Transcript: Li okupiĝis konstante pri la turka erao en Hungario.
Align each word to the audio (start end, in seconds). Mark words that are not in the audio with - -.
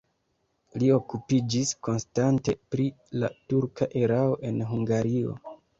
Li 0.83 0.87
okupiĝis 0.95 1.75
konstante 1.89 2.57
pri 2.73 2.89
la 3.21 3.33
turka 3.53 3.93
erao 4.05 4.37
en 4.51 4.63
Hungario. 4.75 5.43